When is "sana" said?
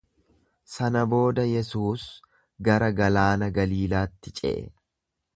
0.75-1.01